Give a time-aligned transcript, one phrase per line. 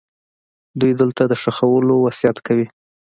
[0.79, 2.67] دوی دلته د ښخولو وصیت کوي.